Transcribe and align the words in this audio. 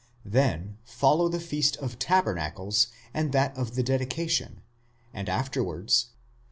§Then 0.25 0.79
follow 0.83 1.29
the 1.29 1.39
feast 1.39 1.77
of 1.77 1.99
Tabernacles 1.99 2.87
and 3.13 3.31
that 3.33 3.55
of 3.55 3.75
the 3.75 3.83
Dedication, 3.83 4.61
and 5.13 5.29
after 5.29 5.63
wards, 5.63 6.07
xi. 6.17 6.17